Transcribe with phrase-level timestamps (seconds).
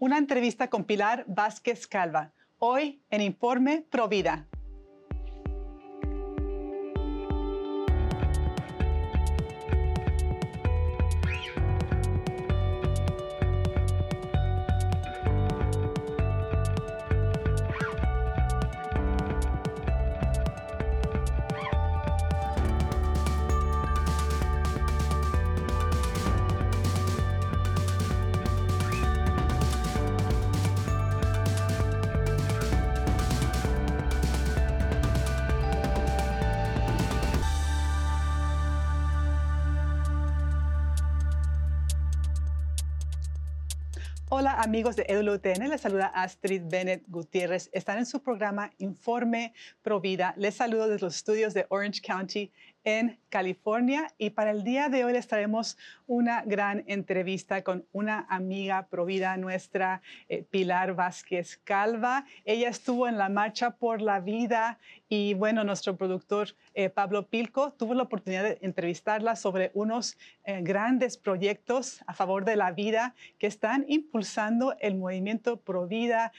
[0.00, 4.46] una entrevista con Pilar Vázquez Calva, hoy en Informe Provida.
[44.70, 47.70] Amigos de EWTN, les saluda Astrid Bennett Gutiérrez.
[47.72, 49.52] Están en su programa Informe
[49.82, 50.32] Provida.
[50.36, 52.52] Les saludo desde los estudios de Orange County
[52.84, 55.76] en California y para el día de hoy les traemos
[56.06, 62.24] una gran entrevista con una amiga provida nuestra, eh, Pilar Vázquez Calva.
[62.44, 67.72] Ella estuvo en la Marcha por la Vida y bueno, nuestro productor eh, Pablo Pilco
[67.72, 73.14] tuvo la oportunidad de entrevistarla sobre unos eh, grandes proyectos a favor de la vida
[73.38, 76.32] que están impulsando el movimiento Provida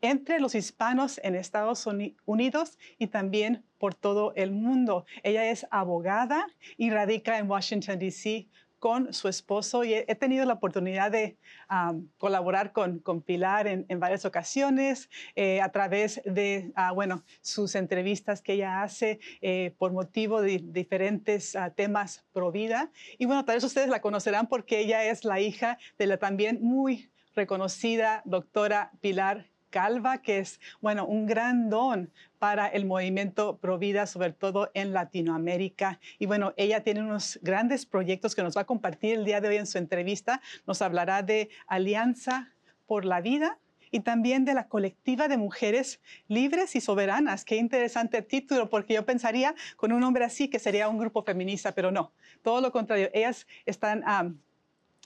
[0.00, 1.86] entre los hispanos en Estados
[2.26, 5.04] Unidos y también por todo el mundo.
[5.22, 8.48] Ella es abogada y radica en Washington, D.C.
[8.78, 11.36] con su esposo y he, tenido la oportunidad de
[12.18, 18.40] colaborar con, con Pilar en, varias ocasiones eh, a través de, ah, bueno, sus entrevistas
[18.42, 22.90] que ella hace eh, por motivo de diferentes ah, temas pro vida.
[23.18, 26.58] Y bueno, tal vez ustedes la conocerán porque ella es la hija de la también
[26.62, 34.06] muy reconocida doctora Pilar Calva, que es, bueno, un gran don para el movimiento Provida,
[34.06, 36.00] sobre todo en Latinoamérica.
[36.18, 39.48] Y bueno, ella tiene unos grandes proyectos que nos va a compartir el día de
[39.48, 40.40] hoy en su entrevista.
[40.66, 42.52] Nos hablará de Alianza
[42.86, 43.58] por la Vida,
[43.90, 47.44] y también de la colectiva de mujeres libres y soberanas.
[47.44, 51.72] Qué interesante título, porque yo pensaría con un nombre así que sería un grupo feminista,
[51.72, 52.12] pero no,
[52.42, 53.10] todo lo contrario.
[53.12, 54.04] Ellas están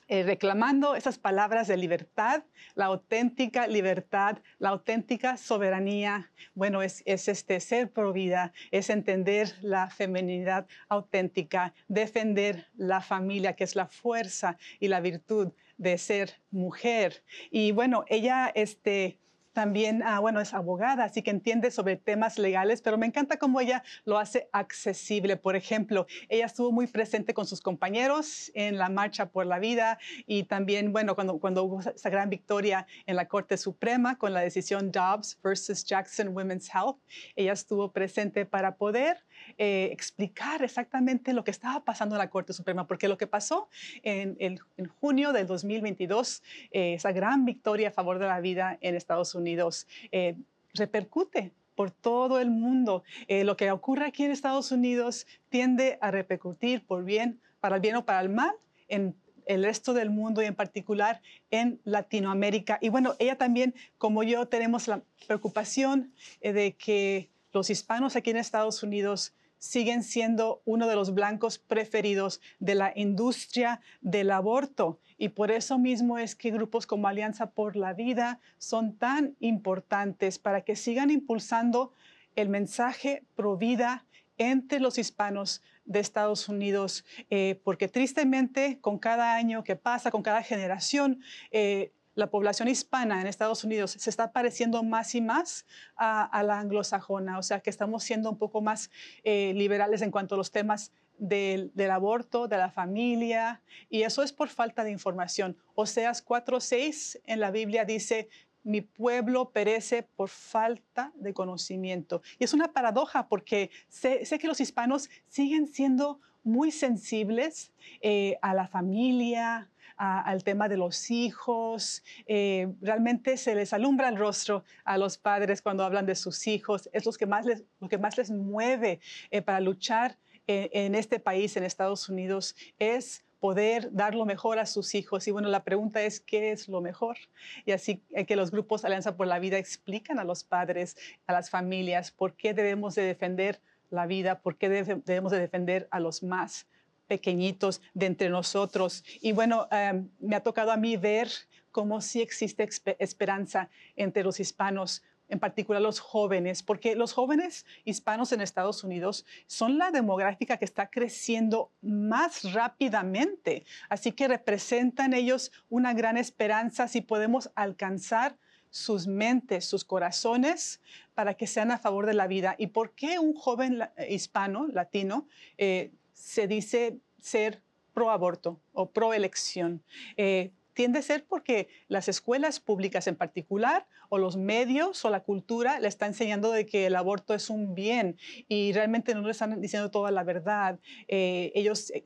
[0.06, 2.44] eh, reclamando esas palabras de libertad,
[2.74, 6.30] la auténtica libertad, la auténtica soberanía.
[6.54, 13.54] Bueno, es, es este ser pro vida, es entender la feminidad auténtica, defender la familia,
[13.54, 17.24] que es la fuerza y la virtud de ser mujer.
[17.50, 19.18] Y bueno, ella, este,
[19.54, 23.60] también, ah, bueno, es abogada, así que entiende sobre temas legales, pero me encanta cómo
[23.60, 25.36] ella lo hace accesible.
[25.36, 29.98] Por ejemplo, ella estuvo muy presente con sus compañeros en la Marcha por la Vida
[30.26, 34.40] y también, bueno, cuando, cuando hubo esa gran victoria en la Corte Suprema con la
[34.40, 36.98] decisión Dobbs versus Jackson Women's Health,
[37.36, 39.24] ella estuvo presente para poder
[39.56, 43.68] eh, explicar exactamente lo que estaba pasando en la Corte Suprema, porque lo que pasó
[44.02, 44.58] en, en
[45.00, 46.42] junio del 2022,
[46.72, 50.36] eh, esa gran victoria a favor de la vida en Estados Unidos, Unidos eh,
[50.72, 53.02] repercute por todo el mundo.
[53.28, 57.82] Eh, lo que ocurre aquí en Estados Unidos tiende a repercutir por bien, para el
[57.82, 58.54] bien o para el mal
[58.88, 59.14] en
[59.46, 62.78] el resto del mundo y en particular en Latinoamérica.
[62.80, 68.30] Y bueno, ella también, como yo, tenemos la preocupación eh, de que los hispanos aquí
[68.30, 74.98] en Estados Unidos siguen siendo uno de los blancos preferidos de la industria del aborto.
[75.16, 80.38] Y por eso mismo es que grupos como Alianza por la Vida son tan importantes
[80.38, 81.92] para que sigan impulsando
[82.36, 84.04] el mensaje pro vida
[84.38, 90.22] entre los hispanos de Estados Unidos, eh, porque tristemente con cada año que pasa, con
[90.22, 95.66] cada generación, eh, la población hispana en Estados Unidos se está pareciendo más y más
[95.96, 98.90] a, la anglosajona, o sea que estamos siendo un poco más
[99.24, 104.32] eh, liberales en cuanto a los temas del, aborto, de la familia, y eso es
[104.32, 105.56] por falta de información.
[105.74, 108.28] Oseas 4.6 en la Biblia dice,
[108.62, 112.22] mi pueblo perece por falta de conocimiento.
[112.38, 118.54] Y es una paradoja porque sé, que los hispanos siguen siendo muy sensibles eh, a
[118.54, 122.02] la familia, al tema de los hijos.
[122.26, 126.88] Eh, realmente se les alumbra el rostro a los padres cuando hablan de sus hijos.
[126.92, 131.20] Es lo que más les, lo que más les mueve eh, para luchar en este
[131.20, 135.26] país, en Estados Unidos, es poder dar lo mejor a sus hijos.
[135.26, 137.16] Y bueno, la pregunta es, ¿qué es lo mejor?
[137.64, 141.48] Y así que los grupos Alianza por la Vida explican a los padres, a las
[141.48, 146.22] familias, por qué debemos de defender la vida, por qué debemos de defender a los
[146.22, 146.66] más
[147.06, 149.04] pequeñitos de entre nosotros.
[149.20, 151.28] Y bueno, em, me ha tocado a mí ver
[151.70, 152.68] cómo sí existe
[152.98, 159.24] esperanza entre los hispanos en particular los jóvenes, porque los jóvenes hispanos en Estados Unidos
[159.46, 163.64] son la demográfica que está creciendo más rápidamente.
[163.88, 168.36] Así que representan ellos una gran esperanza si podemos alcanzar
[168.70, 170.80] sus mentes, sus corazones,
[171.14, 172.56] para que sean a favor de la vida.
[172.58, 175.28] ¿Y por qué un joven hispano, latino,
[175.58, 177.62] eh, se dice ser
[177.92, 179.82] pro aborto o pro elección?
[180.16, 185.20] Eh, tiende a ser porque las escuelas públicas en particular o los medios o la
[185.20, 188.18] cultura le están enseñando de que el aborto es un bien
[188.48, 190.78] y realmente no le están diciendo toda la verdad.
[191.08, 192.04] Eh, ellos eh,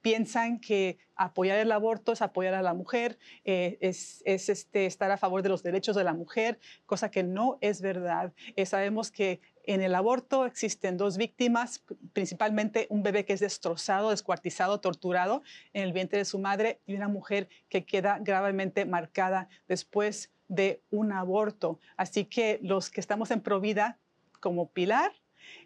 [0.00, 5.16] piensan que apoyar el aborto es apoyar a la mujer, eh, es, este, estar a
[5.16, 8.32] favor de los derechos de la mujer, cosa que no es verdad.
[8.64, 11.84] sabemos que en el aborto existen dos víctimas,
[12.14, 15.42] principalmente un bebé que es destrozado, descuartizado, torturado
[15.74, 20.80] en el vientre de su madre y una mujer que queda gravemente marcada después de
[20.90, 21.80] un aborto.
[21.98, 23.98] Así que los que estamos en Provida,
[24.40, 25.12] como Pilar,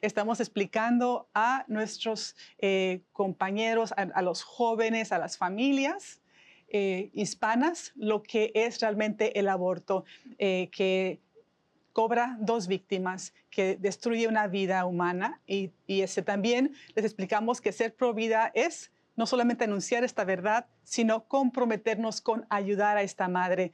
[0.01, 6.21] estamos explicando a nuestros eh, compañeros, a, los jóvenes, a las familias
[6.69, 10.05] eh, hispanas, lo que es realmente el aborto,
[10.39, 11.21] eh, que
[11.93, 15.41] cobra dos víctimas, que destruye una vida humana.
[15.47, 20.67] Y, ese también les explicamos que ser pro vida es no solamente anunciar esta verdad,
[20.85, 23.73] sino comprometernos con ayudar a esta madre,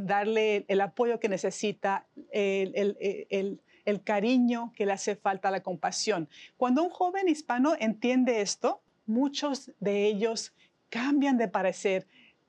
[0.00, 3.60] darle el apoyo que necesita, el,
[4.02, 6.28] cariño que le hace falta, la compasión.
[6.56, 10.52] Cuando un joven hispano entiende esto, muchos de ellos
[10.88, 12.06] cambian de parecer,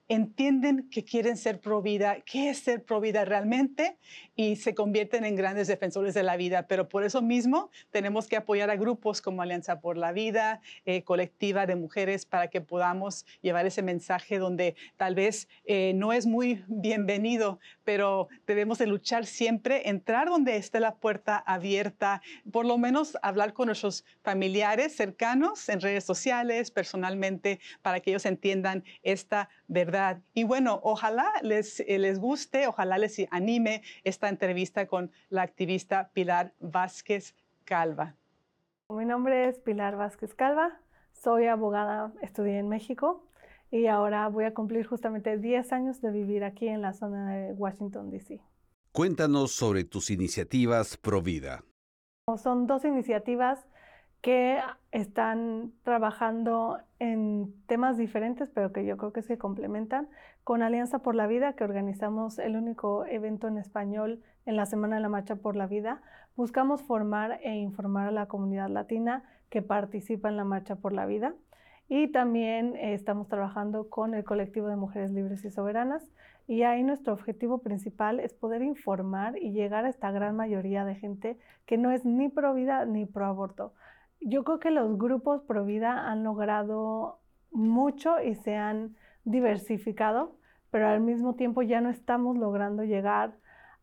[0.09, 3.97] entienden que quieren ser pro vida, qué es ser pro vida realmente
[4.35, 6.67] y se convierten en grandes defensores de la vida.
[6.67, 11.03] Pero por eso mismo tenemos que apoyar a grupos como Alianza por la Vida, eh,
[11.03, 16.25] colectiva de mujeres, para que podamos llevar ese mensaje donde tal vez eh, no es
[16.25, 22.21] muy bienvenido, pero debemos de luchar siempre, entrar donde esté la puerta abierta,
[22.51, 28.25] por lo menos hablar con nuestros familiares cercanos en redes sociales, personalmente, para que ellos
[28.25, 29.96] entiendan esta verdad.
[30.33, 36.09] Y bueno, ojalá les, eh, les guste, ojalá les anime esta entrevista con la activista
[36.13, 37.35] Pilar Vázquez
[37.65, 38.15] Calva.
[38.89, 40.79] Mi nombre es Pilar Vázquez Calva,
[41.11, 43.23] soy abogada, estudié en México
[43.71, 47.53] y ahora voy a cumplir justamente 10 años de vivir aquí en la zona de
[47.53, 48.39] Washington, D.C.
[48.91, 51.63] Cuéntanos sobre tus iniciativas Pro Vida.
[52.37, 53.67] Son dos iniciativas
[54.27, 54.59] que
[54.91, 60.09] están trabajando en temas diferentes, pero que yo creo que se complementan,
[60.43, 64.97] con Alianza por la Vida, que organizamos el único evento en español en la Semana
[64.97, 66.01] de la Marcha por la Vida.
[66.35, 71.05] Buscamos formar e informar a la comunidad latina que participa en la Marcha por la
[71.05, 71.33] Vida.
[71.87, 76.05] Y también eh, estamos trabajando con el colectivo de Mujeres Libres y Soberanas.
[76.49, 80.95] Y ahí nuestro objetivo principal es poder informar y llegar a esta gran mayoría de
[80.95, 83.71] gente que no es ni pro vida ni pro aborto
[84.21, 87.19] yo creo que los grupos pro vida han logrado
[87.51, 90.35] mucho y se han diversificado,
[90.71, 93.35] pero al mismo tiempo ya no estamos logrando llegar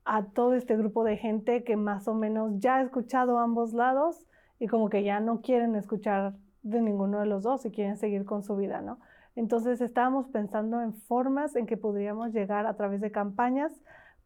[0.04, 4.26] a todo este grupo de gente que más o menos ya ha escuchado ambos lados
[4.58, 8.24] y como que ya no quieren escuchar de ninguno de los dos y quieren seguir
[8.24, 8.98] con su vida, ¿no?
[9.36, 13.72] Entonces estábamos pensando en formas en que podríamos llegar a través de campañas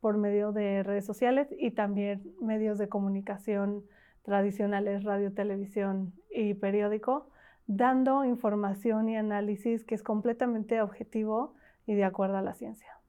[0.00, 3.84] por medio de redes sociales y también medios de comunicación
[4.28, 7.30] tradicionales, radio, televisión y periódico,
[7.66, 11.54] dando información y análisis que es completamente objetivo
[11.86, 13.00] y de acuerdo a la ciencia.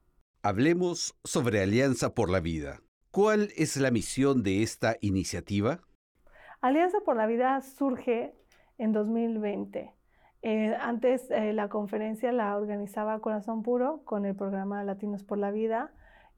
[0.42, 2.80] Hablemos sobre Alianza por la Vida.
[3.10, 5.80] ¿Cuál es la misión de esta iniciativa?
[6.62, 8.32] Alianza por la Vida surge
[8.78, 9.92] en 2020.
[10.40, 15.50] Eh, antes eh, la conferencia la organizaba Corazón Puro con el programa Latinos por la
[15.50, 15.92] Vida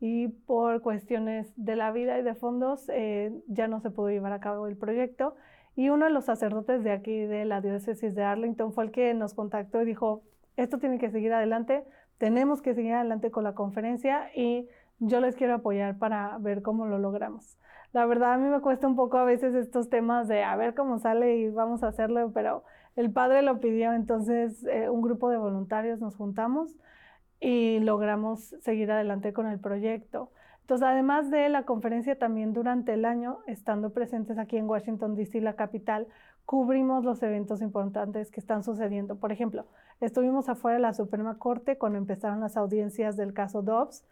[0.04, 4.32] y por cuestiones de la vida y de fondos eh, ya no se pudo llevar
[4.32, 5.37] a cabo el proyecto.
[5.76, 9.14] Y uno de los sacerdotes de aquí de la diócesis de Arlington fue el que
[9.14, 10.25] nos contactó y dijo,
[10.56, 11.85] esto tiene que seguir adelante,
[12.18, 14.68] tenemos que seguir adelante con la conferencia y
[14.99, 17.56] yo les quiero apoyar para ver cómo lo logramos.
[17.92, 20.75] La verdad a mí me cuesta un poco a veces estos temas de a ver
[20.75, 22.64] cómo sale y vamos a hacerlo, pero
[22.97, 26.75] el padre lo pidió, entonces eh, un grupo de voluntarios nos juntamos
[27.42, 30.30] y logramos seguir adelante con el proyecto.
[30.61, 35.40] Entonces, además de la conferencia, también durante el año, estando presentes aquí en Washington, D.C.,
[35.40, 36.06] la capital,
[36.46, 39.16] cubrimos los eventos importantes que están sucediendo.
[39.16, 39.66] Por ejemplo,
[40.00, 44.04] estuvimos afuera de la Suprema Corte cuando empezaron las audiencias del caso Dobbs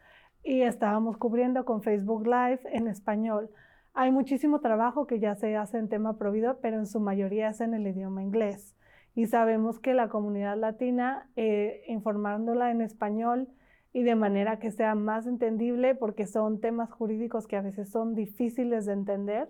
[0.43, 3.49] y estábamos cubriendo con Facebook Live en español.
[3.93, 7.61] Hay muchísimo trabajo que ya se hace en tema prohibido, pero en su mayoría es
[7.61, 8.75] en el idioma inglés
[9.15, 13.47] y sabemos que la comunidad latina, eh, informándola en español,
[13.93, 18.15] y de manera que sea más entendible porque son temas jurídicos que a veces son
[18.15, 19.49] difíciles de entender.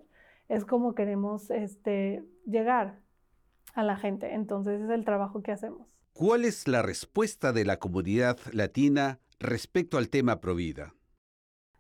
[0.50, 3.00] Es como queremos este, llegar
[3.74, 4.34] a la gente.
[4.34, 5.88] Entonces es el trabajo que hacemos.
[6.14, 10.94] ¿Cuál es la respuesta de la comunidad latina respecto al tema Provida?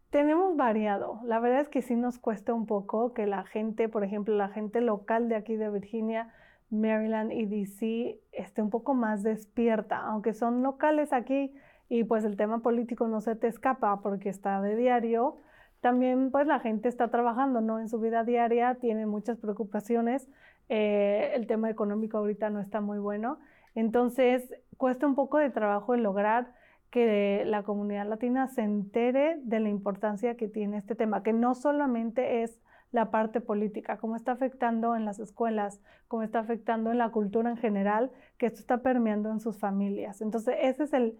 [0.09, 1.19] Tenemos variado.
[1.25, 4.49] La verdad es que sí nos cuesta un poco que la gente, por ejemplo, la
[4.49, 6.33] gente local de aquí de Virginia,
[6.71, 11.53] Maryland y DC esté un poco más despierta, aunque son locales aquí
[11.89, 15.37] y pues el tema político no se te escapa porque está de diario.
[15.81, 17.79] También pues la gente está trabajando, ¿no?
[17.79, 20.29] En su vida diaria tiene muchas preocupaciones.
[20.69, 23.39] Eh, el tema económico ahorita no está muy bueno.
[23.75, 26.53] Entonces cuesta un poco de trabajo en lograr
[26.91, 31.55] que la comunidad latina se entere de la importancia que tiene este tema, que no
[31.55, 32.59] solamente es
[32.91, 37.49] la parte política, cómo está afectando en las escuelas, cómo está afectando en la cultura
[37.49, 40.21] en general, que esto está permeando en sus familias.
[40.21, 41.17] Entonces, ese es el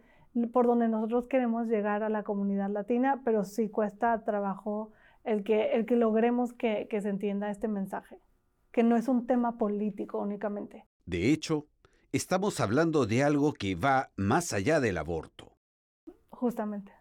[0.54, 4.92] por donde nosotros queremos llegar a la comunidad latina, pero sí cuesta trabajo
[5.24, 8.18] el que, el que logremos que, que se entienda este mensaje,
[8.72, 10.86] que no es un tema político únicamente.
[11.06, 11.68] De hecho,
[12.12, 15.52] estamos hablando de algo que va más allá del aborto.
[16.30, 16.94] Justamente.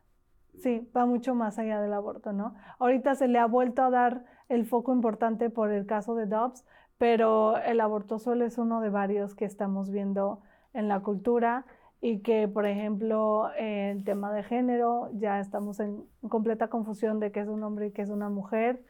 [0.61, 2.55] Sí, va mucho más allá del aborto, ¿no?
[2.79, 6.67] Ahorita se le ha vuelto a dar el foco importante por el caso de Dobbs,
[6.99, 10.43] pero el aborto solo es uno de varios que estamos viendo
[10.75, 11.65] en la cultura
[12.03, 17.41] y que, por ejemplo, el tema de género, ya estamos en completa confusión de qué
[17.41, 18.85] es un hombre y qué es una mujer.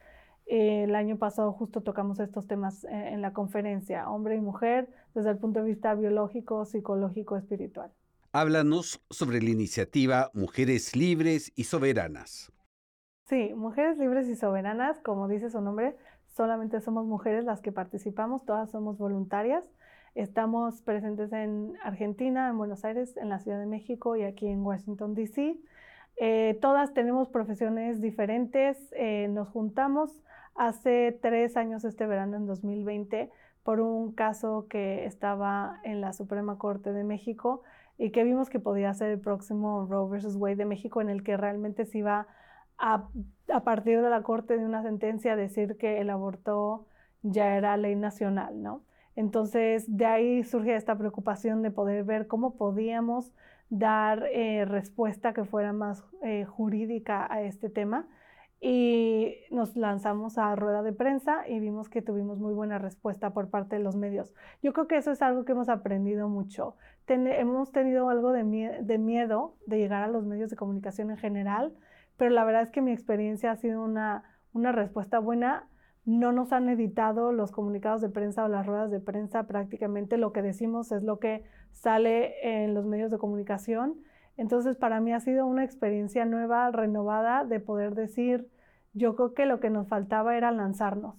[0.47, 5.39] el año pasado justo tocamos estos temas en la conferencia, hombre y mujer, desde el
[5.39, 7.93] punto de vista biológico, psicológico, espiritual.
[8.33, 12.53] Háblanos sobre la iniciativa Mujeres Libres y Soberanas.
[13.27, 15.97] Sí, Mujeres Libres y Soberanas, como dice su nombre,
[16.29, 19.69] solamente somos mujeres las que participamos, todas somos voluntarias.
[20.15, 24.63] Estamos presentes en Argentina, en Buenos Aires, en la Ciudad de México y aquí en
[24.63, 25.57] Washington, D.C.
[26.17, 30.23] Eh, todas tenemos profesiones diferentes, eh, nos juntamos
[30.55, 33.29] hace tres años este verano, en 2020,
[33.65, 37.65] por un caso que estaba en la Suprema Corte de México
[38.01, 41.23] y que vimos que podía ser el próximo Roe versus Wade de México en el
[41.23, 42.27] que realmente se iba
[42.79, 43.09] a,
[43.53, 46.87] a partir de la corte de una sentencia decir que el aborto
[47.23, 48.83] ya era ley nacional, ¿no?
[49.17, 53.33] Entonces, de ahí surge esta preocupación de poder ver cómo podíamos
[53.69, 58.09] dar eh, respuesta que fuera más eh, jurídica a este tema
[58.61, 63.49] y nos lanzamos a rueda de prensa y vimos que tuvimos muy buena respuesta por
[63.49, 64.35] parte de los medios.
[64.63, 66.77] Yo creo que eso es algo que hemos aprendido mucho.
[67.15, 71.73] Hemos tenido algo de, miedo de llegar a los medios de comunicación en general,
[72.17, 75.69] pero la verdad es que mi experiencia ha sido una respuesta buena.
[76.05, 80.33] No nos han editado los comunicados de prensa o las ruedas de prensa, prácticamente lo
[80.33, 84.01] que decimos es lo que sale en los medios de comunicación
[84.41, 88.49] entonces, para mí ha sido una experiencia nueva, renovada, de poder decir,
[88.95, 91.15] yo creo que lo que nos faltaba era lanzarnos.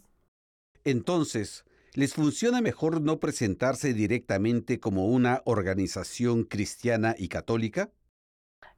[0.84, 7.92] Entonces, ¿les funciona mejor no presentarse directamente como una organización cristiana y católica?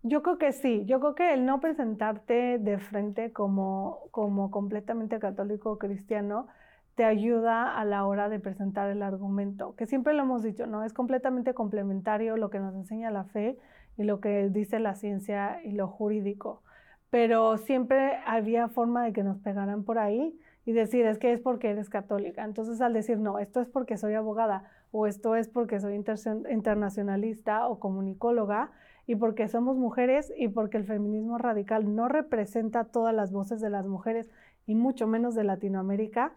[0.02, 5.18] Yo creo que sí, yo creo que el no presentarte de frente como, como completamente
[5.20, 6.48] católico o cristiano
[6.96, 10.84] te ayuda a la hora de presentar el argumento, que siempre lo hemos dicho, ¿no?
[10.84, 13.58] Es completamente complementario lo que nos enseña la fe
[13.98, 16.64] y lo que dice la ciencia y lo jurídico.
[17.10, 21.40] Pero siempre había forma de que nos pegaran por ahí y decir, es que es
[21.40, 22.44] porque eres católica.
[22.44, 27.68] Entonces al decir, no, esto es porque soy abogada o esto es porque soy internacionalista
[27.68, 28.72] o comunicóloga
[29.06, 33.70] y porque somos mujeres y porque el feminismo radical no representa todas las voces de
[33.70, 34.30] las mujeres
[34.66, 36.34] y mucho menos de Latinoamérica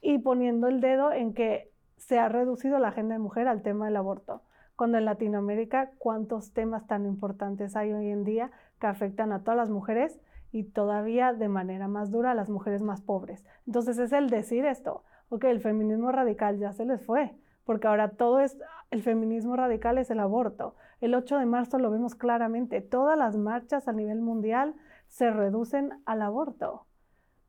[0.00, 3.86] y poniendo el dedo en que se ha reducido la agenda de mujer al tema
[3.86, 4.42] del aborto
[4.76, 8.50] cuando en Latinoamérica cuántos temas tan importantes hay hoy en día
[8.80, 10.20] que afectan a todas las mujeres
[10.54, 13.44] y todavía de manera más dura a las mujeres más pobres.
[13.66, 17.34] Entonces es el decir esto, ok, el feminismo radical ya se les fue,
[17.64, 18.56] porque ahora todo es,
[18.92, 20.76] el feminismo radical es el aborto.
[21.00, 24.76] El 8 de marzo lo vemos claramente, todas las marchas a nivel mundial
[25.08, 26.86] se reducen al aborto.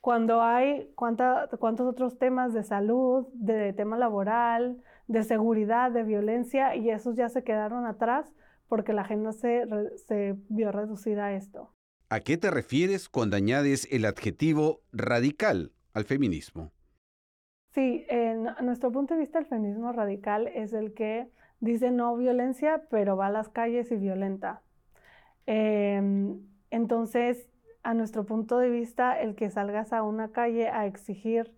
[0.02, 6.90] Cuando hay cuántos otros temas de salud, de tema laboral, de seguridad, de violencia, y
[6.90, 8.34] esos ya se quedaron atrás
[8.68, 9.68] porque la agenda se,
[10.08, 11.75] se vio reducida a esto.
[12.08, 16.72] ¿A qué te refieres cuando añades el adjetivo radical al feminismo?
[17.74, 21.28] Sí, en nuestro punto de vista el feminismo radical es el que
[21.62, 24.62] dice no violencia, pero va a las calles y violenta.
[25.48, 27.50] Em, entonces,
[27.82, 31.52] a nuestro punto de vista, el que salgas a una calle a exigir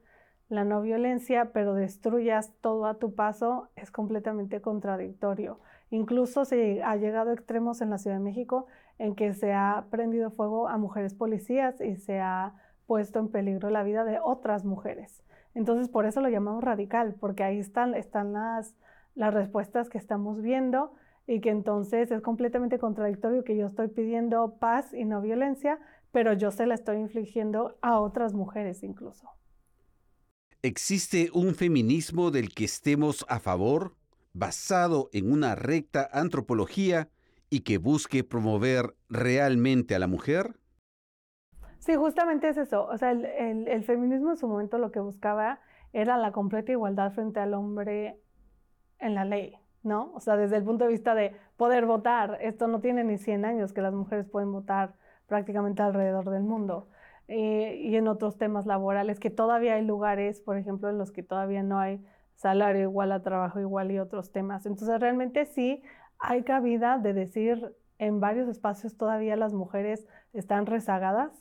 [0.49, 5.59] la no violencia, pero destruyas todo a tu paso, es completamente contradictorio.
[5.89, 8.67] Incluso se ha llegado a extremos en la Ciudad de México
[8.99, 13.69] en que se ha prendido fuego a mujeres policías y se ha puesto en peligro
[13.69, 15.23] la vida de otras mujeres.
[15.53, 18.75] Entonces, por eso lo llamamos radical, porque ahí están, las,
[19.15, 20.93] las respuestas que estamos viendo
[21.27, 25.79] y que entonces es completamente contradictorio que yo estoy pidiendo paz y no violencia,
[26.11, 29.29] pero yo se la estoy infligiendo a otras mujeres incluso.
[30.61, 33.95] ¿Existe un feminismo del que estemos a favor,
[34.33, 37.09] basado en una recta antropología
[37.49, 40.55] y que busque promover realmente a la mujer?
[41.79, 42.85] Sí, justamente es eso.
[42.85, 45.59] O sea, el, feminismo en su momento lo que buscaba
[45.93, 48.19] era la completa igualdad frente al hombre
[48.99, 50.11] en la ley, ¿no?
[50.13, 52.39] O sea, desde el punto de vista de poder votar.
[52.41, 54.95] Esto no tiene ni 100 años que las mujeres pueden votar
[55.27, 56.89] prácticamente alrededor del mundo.
[57.29, 61.23] Eh, y en otros temas laborales, que todavía hay lugares, por ejemplo, en los que
[61.23, 62.03] todavía no hay
[62.35, 64.65] salario igual a trabajo igual y otros temas.
[64.65, 65.81] Entonces, realmente sí
[66.19, 71.31] hay cabida de decir en varios espacios todavía las mujeres están rezagadas,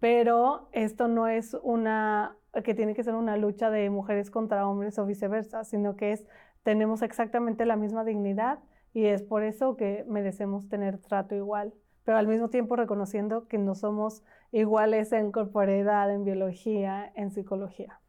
[0.00, 4.98] pero esto no es una que tiene que ser una lucha de mujeres contra hombres
[4.98, 6.24] o viceversa, sino que es
[6.62, 8.58] tenemos exactamente la misma dignidad
[8.92, 13.58] y es por eso que merecemos tener trato igual, pero al mismo tiempo reconociendo que
[13.58, 18.00] no somos iguales en corporeidad, en biología, en psicología.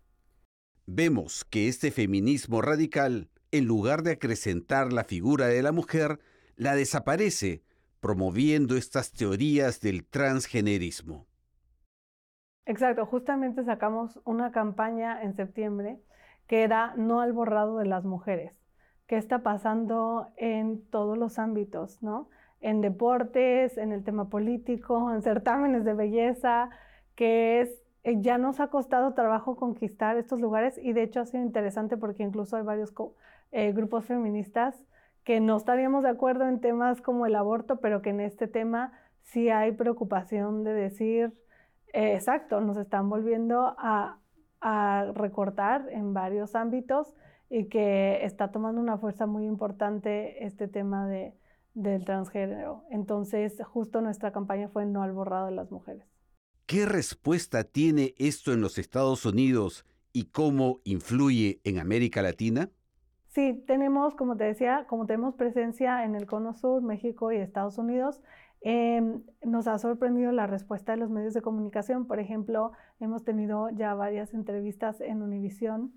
[0.85, 6.19] Vemos que este feminismo radical en lugar de acrecentar la figura de la mujer,
[6.55, 7.63] la desaparece,
[7.99, 11.25] promoviendo estas teorías del transgenerismo.
[12.65, 15.99] Exacto, justamente sacamos una campaña en septiembre
[16.47, 18.53] que era no al borrado de las mujeres.
[19.07, 22.29] ¿Qué está pasando en todos los ámbitos, no?
[22.61, 26.69] En deportes, en el tema político, en certámenes de belleza,
[27.15, 31.25] que es eh, ya nos ha costado trabajo conquistar estos lugares y de hecho ha
[31.25, 32.91] sido interesante porque incluso hay varios
[33.51, 34.75] eh, grupos feministas
[35.23, 38.93] que no estaríamos de acuerdo en temas como el aborto, pero que en este tema
[39.23, 41.33] sí hay preocupación de decir,
[41.93, 44.19] eh, exacto, nos están volviendo a,
[45.13, 47.13] recortar en varios ámbitos
[47.51, 51.35] y que está tomando una fuerza muy importante este tema de,
[51.75, 52.83] del transgénero.
[52.89, 56.07] Entonces, justo nuestra campaña fue no al borrado de las mujeres.
[56.65, 62.71] ¿Qué respuesta tiene esto en los Estados Unidos y cómo influye en América Latina?
[63.35, 67.77] Sí, tenemos, como te decía, como tenemos presencia en el Cono Sur, México y Estados
[67.77, 68.21] Unidos,
[68.61, 72.07] em, nos ha sorprendido la respuesta de los medios de comunicación.
[72.07, 72.71] Por ejemplo,
[73.01, 75.91] hemos tenido ya varias entrevistas en Univisión,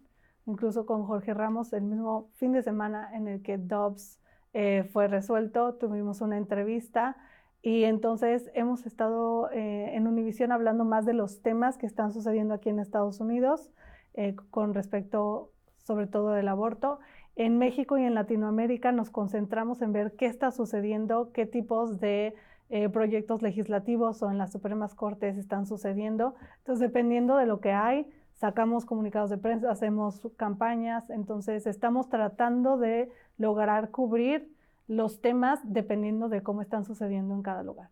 [0.47, 4.19] incluso con Jorge Ramos, el mismo fin de semana en el que Dobbs
[4.53, 7.17] eh, fue resuelto, tuvimos una entrevista.
[7.63, 12.55] Y entonces hemos estado eh, en Univisión hablando más de los temas que están sucediendo
[12.55, 13.71] aquí en Estados Unidos
[14.15, 15.53] eh, con respecto
[15.89, 16.99] sobre todo del aborto
[17.39, 22.35] en México y en Latinoamérica nos concentramos en ver qué está sucediendo, qué tipos de
[22.69, 26.35] eh, proyectos legislativos o en las Supremas Cortes están sucediendo.
[26.59, 32.77] Entonces, dependiendo de lo que hay, sacamos comunicados de prensa, hacemos campañas, entonces estamos tratando
[32.77, 34.53] de lograr cubrir
[34.89, 37.91] los temas dependiendo de cómo están sucediendo en cada lugar.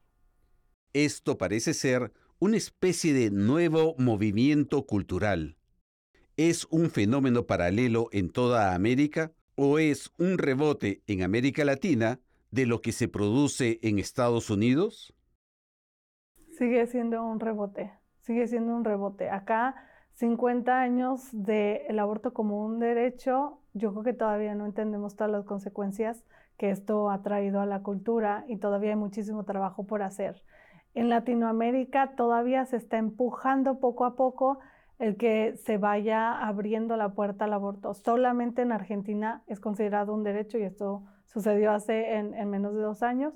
[0.92, 5.56] Esto parece ser una especie de nuevo movimiento cultural.
[6.38, 12.20] ¿Es un fenómeno paralelo en toda América o es un rebote en América Latina
[12.50, 15.14] de lo que se produce en Estados Unidos?
[16.58, 19.30] Sigue siendo un rebote, sigue siendo un rebote.
[19.30, 19.76] Acá
[20.12, 25.46] 50 años del aborto como un derecho, yo creo que todavía no entendemos todas las
[25.46, 26.22] consecuencias
[26.58, 30.42] que esto ha traído a la cultura y todavía hay muchísimo trabajo por hacer.
[30.92, 34.58] En Latinoamérica todavía se está empujando poco a poco
[34.98, 37.94] el que se vaya abriendo la puerta al aborto.
[37.94, 43.02] Solamente en Argentina es considerado un derecho y esto sucedió hace en, menos de dos
[43.02, 43.34] años.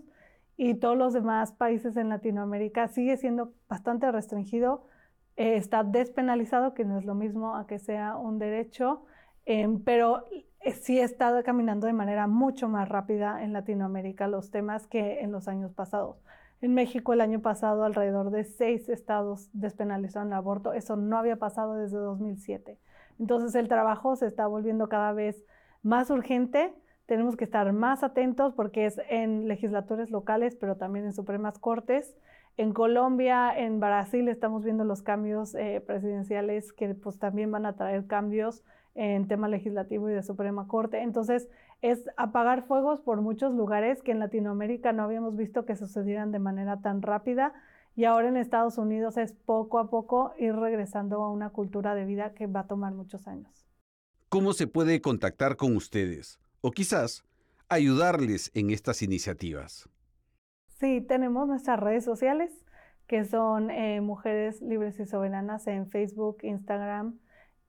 [0.57, 4.87] Y todos los demás países en Latinoamérica sigue siendo bastante restringido.
[5.37, 9.05] Eh, está despenalizado, que no es lo mismo a que sea un derecho,
[9.47, 10.27] em, pero
[10.61, 15.33] eh, sí está caminando de manera mucho más rápida en Latinoamérica los temas que en
[15.33, 16.23] los años pasados.
[16.63, 20.75] En México el año pasado alrededor de seis estados despenalizaron el aborto.
[20.75, 22.79] Eso no había pasado desde 2007.
[23.19, 25.43] Entonces el trabajo se está volviendo cada vez
[25.83, 26.75] más urgente.
[27.07, 32.15] Tenemos que estar más atentos porque es en legislatores locales, pero también en Supremas Cortes.
[32.59, 37.75] En Colombia, en Brasil estamos viendo los cambios eh, presidenciales que pues también van a
[37.75, 38.63] traer cambios
[38.95, 41.03] en tema legislativo y de Suprema Corte.
[41.03, 41.49] Entonces,
[41.83, 46.39] es apagar fuegos por muchos lugares que en Latinoamérica no habíamos visto que sucedieran de
[46.39, 47.55] manera tan rápida
[47.97, 52.05] y ahora en Estados Unidos es poco a poco ir regresando a una cultura de
[52.05, 53.67] vida que va a tomar muchos años.
[54.29, 56.39] ¿Cómo se puede contactar con ustedes?
[56.61, 57.25] O quizás
[57.69, 59.89] ayudarles en estas iniciativas.
[60.79, 62.53] Sí, tenemos nuestras redes sociales,
[63.07, 67.19] que son eh, Mujeres Libres y Soberanas en Facebook, Instagram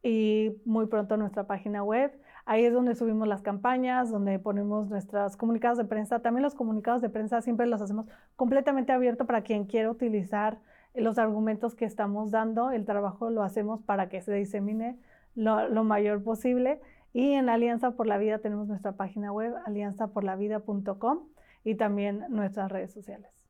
[0.04, 2.12] y muy pronto nuestra página web.
[2.46, 6.20] Ahí es donde subimos las campañas, donde ponemos nuestros comunicados de prensa.
[6.20, 10.60] También los comunicados de prensa siempre los hacemos completamente abiertos para quien quiera utilizar
[10.96, 12.72] los argumentos que estamos dando.
[12.72, 14.98] El trabajo lo hacemos para que se disemine
[15.36, 16.82] lo, lo mayor posible.
[17.14, 21.20] Y en Alianza por la Vida tenemos nuestra página web, alianzaporlavida.com
[21.64, 23.41] y también nuestras redes sociales.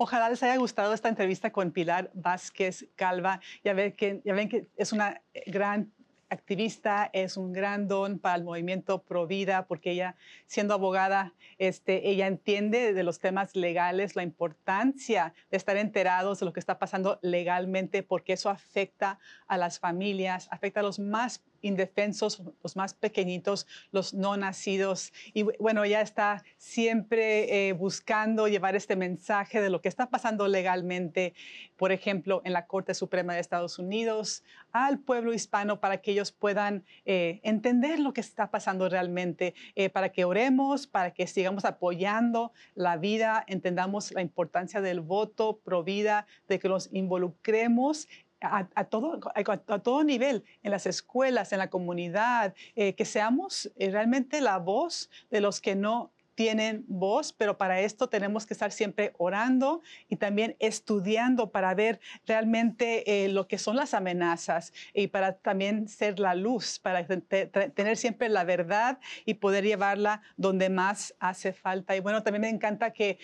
[0.00, 3.40] Ojalá les haya gustado esta entrevista con Pilar Vázquez Calva.
[3.64, 5.92] Ya ven que, ya ven que es una gran
[6.30, 10.14] activista, es un gran don para el movimiento Pro Vida, porque ella,
[10.46, 16.46] siendo abogada, este, ella entiende de los temas legales la importancia de estar enterados de
[16.46, 21.42] lo que está pasando legalmente, porque eso afecta a las familias, afecta a los más
[21.62, 25.12] indefensos, los más pequeñitos, los no nacidos.
[25.34, 30.48] Y bueno, ella está siempre eh, buscando llevar este mensaje de lo que está pasando
[30.48, 31.34] legalmente,
[31.76, 36.32] por ejemplo, en la Corte Suprema de Estados Unidos, al pueblo hispano para que ellos
[36.32, 41.64] puedan eh, entender lo que está pasando realmente, eh, para que oremos, para que sigamos
[41.64, 48.08] apoyando la vida, entendamos la importancia del voto pro vida, de que nos involucremos
[48.40, 53.90] a, todo, a, todo nivel, en las escuelas, en la comunidad, eh, que seamos eh,
[53.90, 58.70] realmente la voz de los que no tienen voz, pero para esto tenemos que estar
[58.70, 65.08] siempre orando y también estudiando para ver realmente eh, lo que son las amenazas y
[65.08, 71.12] para también ser la luz, para tener siempre la verdad y poder llevarla donde más
[71.18, 71.96] hace falta.
[71.96, 73.18] Y bueno, también me encanta que,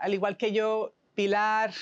[0.00, 1.72] al igual que yo, Pilar,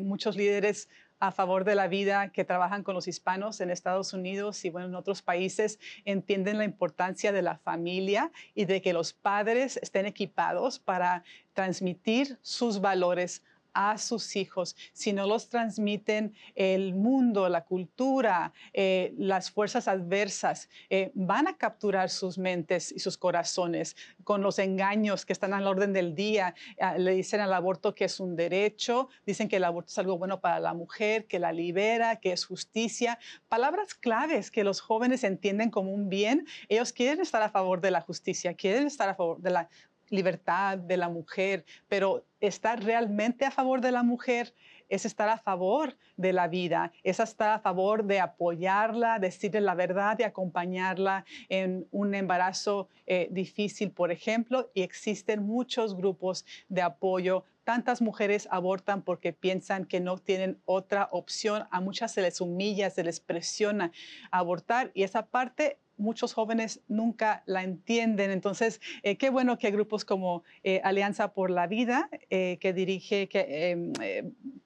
[0.00, 0.88] muchos líderes
[1.22, 4.88] a favor de la vida que trabajan con los hispanos en Estados Unidos y bueno,
[4.88, 10.06] en otros países entienden la importancia de la familia y de que los padres estén
[10.06, 17.64] equipados para transmitir sus valores a sus hijos, si no los transmiten el mundo, la
[17.64, 24.42] cultura, eh, las fuerzas adversas, eh, van a capturar sus mentes y sus corazones con
[24.42, 26.54] los engaños que están al orden del día.
[26.80, 30.18] Ah, le dicen al aborto que es un derecho, dicen que el aborto es algo
[30.18, 33.18] bueno para la mujer, que la libera, que es justicia.
[33.48, 36.46] Palabras claves que los jóvenes entienden como un bien.
[36.68, 39.68] Ellos quieren estar a favor de la justicia, quieren estar a favor de la
[40.12, 44.54] libertad de la mujer, pero estar realmente a favor de la mujer
[44.88, 49.74] es estar a favor de la vida, es estar a favor de apoyarla, decirle la
[49.74, 56.82] verdad y acompañarla en un embarazo eh, difícil, por ejemplo, y existen muchos grupos de
[56.82, 57.44] apoyo.
[57.64, 61.64] Tantas mujeres abortan porque piensan que no tienen otra opción.
[61.70, 63.92] A muchas se les humilla, se les presiona
[64.30, 68.30] abortar y esa parte muchos jóvenes nunca la entienden.
[68.30, 73.28] Entonces, eh, qué bueno que grupos como eh, Alianza por la Vida, eh, que dirige
[73.32, 73.92] em,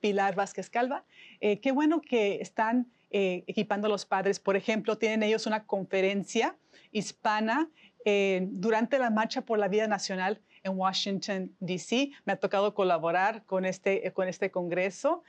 [0.01, 1.05] Pilar Vázquez Calva,
[1.41, 4.41] qué bueno que están equipando a los padres.
[4.41, 6.57] Por ejemplo, tienen ellos una conferencia
[6.93, 7.71] hispana
[8.51, 12.11] durante la Marcha por la Vida Nacional en Washington, D.C.
[12.25, 15.23] Me ha tocado colaborar con este, con este Congreso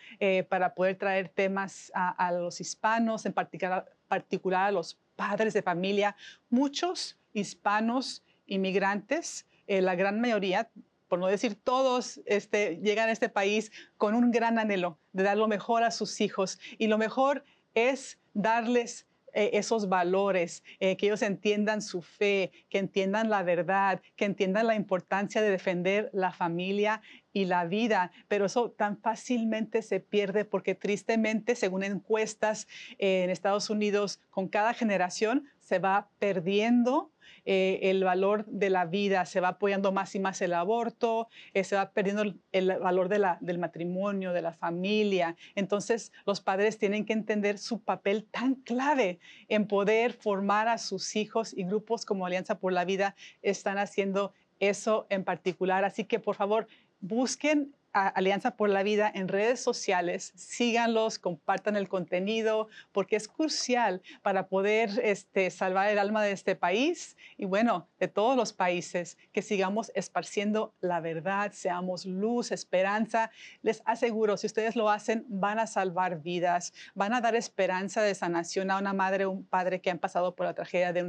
[0.50, 6.15] para poder traer temas a, los hispanos, en particular, particular a los padres de familia,
[6.49, 10.69] muchos hispanos inmigrantes, eh, la gran mayoría,
[11.10, 15.38] por no decir todos, este, llegan a este país con un gran anhelo de dar
[15.38, 16.60] lo mejor a sus hijos.
[16.77, 19.06] Y lo mejor es darles
[19.38, 24.65] eh, esos valores, eh, que ellos entiendan su fe, que entiendan la verdad, que entiendan
[24.65, 30.43] la importancia de defender la familia y la vida, pero eso tan fácilmente se pierde
[30.43, 37.12] porque tristemente, según encuestas eh, en Estados Unidos, con cada generación se va perdiendo
[37.45, 41.63] eh, el valor de la vida, se va apoyando más y más el aborto, eh,
[41.63, 45.35] se va perdiendo el, valor de la, del matrimonio, de la familia.
[45.55, 51.15] Entonces los padres tienen que entender su papel tan clave en poder formar a sus
[51.15, 55.85] hijos y grupos como Alianza por la Vida están haciendo eso en particular.
[55.85, 56.67] Así que por favor,
[56.99, 64.02] busquen Alianza por la Vida en redes sociales, síganlos, compartan el contenido, porque es crucial
[64.21, 69.17] para poder este, salvar el alma de este país y bueno, de todos los países,
[69.32, 73.32] que sigamos esparciendo la verdad, seamos luz, esperanza.
[73.62, 78.15] Les aseguro, si ustedes lo hacen, van a salvar vidas, van a dar esperanza de
[78.15, 81.04] sanación a una madre o un padre que han pasado por la tragedia de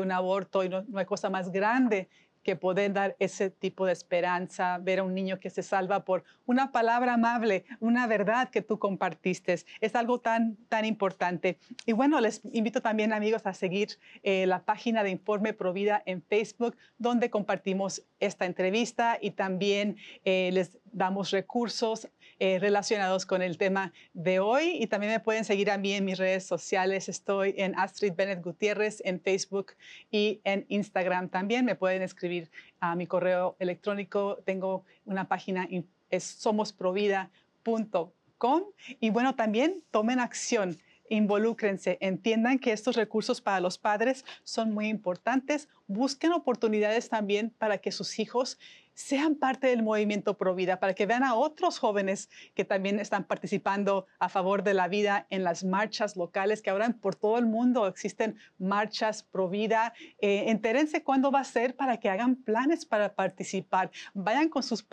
[0.00, 2.08] un, aborto y no hay cosa más grande
[2.42, 6.24] que poder dar ese tipo de esperanza, ver a un niño que se salva por
[6.46, 9.54] una palabra amable, una verdad que tú compartiste.
[9.80, 11.58] Es algo tan, tan importante.
[11.86, 16.22] Y bueno, les invito también amigos a seguir eh, la página de Informe Provida en
[16.22, 22.08] Facebook, donde compartimos esta entrevista y también eh, les damos recursos
[22.44, 24.76] eh, relacionados con el tema de hoy.
[24.80, 27.08] Y también me pueden seguir a mí en mis redes sociales.
[27.08, 29.74] Estoy en Astrid Bennett Gutiérrez en Facebook
[30.10, 31.64] y en Instagram también.
[31.64, 32.50] Me pueden escribir
[32.80, 34.38] a mi correo electrónico.
[34.44, 35.68] Tengo una página,
[36.10, 38.62] somosprovida.com.
[38.98, 40.78] Y bueno, también tomen acción
[41.08, 47.76] involúcrense, entiendan que estos recursos para los padres son muy importantes, busquen oportunidades también para
[47.78, 48.58] que sus hijos
[48.94, 53.24] sean parte del movimiento Pro Vida, para que vean a otros jóvenes que también están
[53.24, 57.46] participando a favor de la vida en las marchas locales, que ahora por todo el
[57.46, 59.94] mundo existen marchas Pro Vida.
[60.20, 63.90] Eh, entérense cuándo va a ser para que hagan planes para participar.
[64.14, 64.86] Vayan con sus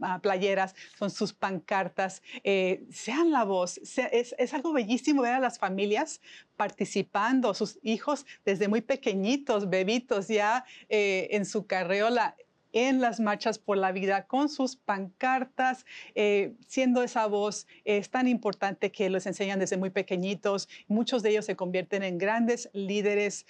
[0.00, 3.78] ah, playeras, con sus pancartas, eh, sean la voz.
[3.78, 6.20] es, es algo bellísimo ver a las familias
[6.56, 12.36] participando, sus hijos desde muy pequeñitos, bebitos ya eh, en su carreola
[12.74, 17.66] en las marchas por la vida con sus pancartas, eh, siendo esa voz.
[17.84, 20.68] es tan importante que los enseñan desde muy pequeñitos.
[20.88, 23.46] Muchos de ellos se convierten en grandes líderes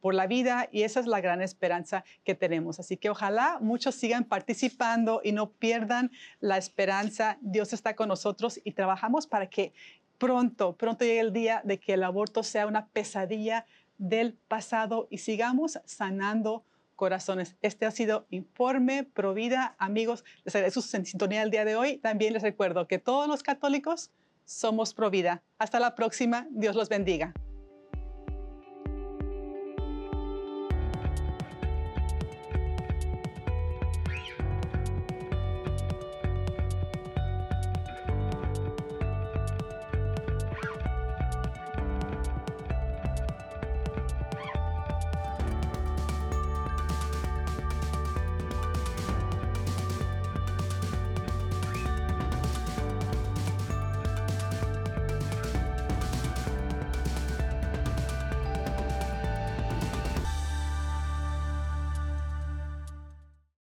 [0.00, 2.78] por la vida y esa es la gran esperanza que tenemos.
[2.78, 7.38] Así que ojalá muchos sigan participando y no pierdan la esperanza.
[7.40, 9.72] Dios está con nosotros y trabajamos para que
[10.18, 13.66] pronto, pronto llegue el día de que el aborto sea una pesadilla
[13.98, 16.64] del pasado y sigamos sanando
[17.04, 17.54] corazones.
[17.60, 19.74] Este ha sido Informe Provida.
[19.78, 21.98] Amigos, les agradezco su sintonía el día de hoy.
[21.98, 24.10] También les recuerdo que todos los católicos
[24.46, 25.42] somos Provida.
[25.58, 26.46] Hasta la próxima.
[26.50, 27.34] Dios los bendiga.